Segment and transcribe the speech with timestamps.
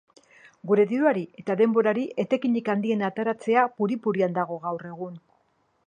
[0.69, 5.23] Gure diruari eta denborari etekinik handiena ateratzea puri-purian dago gaur egun.